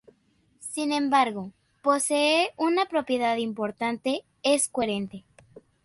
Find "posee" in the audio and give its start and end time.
1.83-2.49